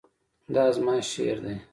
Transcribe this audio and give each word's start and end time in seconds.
دا 0.53 0.63
زما 0.75 0.95
شعر 1.11 1.37
دی 1.43 1.55